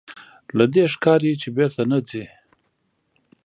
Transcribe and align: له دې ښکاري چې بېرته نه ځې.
له 0.57 0.65
دې 0.73 0.83
ښکاري 0.93 1.31
چې 1.41 1.47
بېرته 1.57 1.81
نه 1.91 1.99
ځې. 2.07 2.23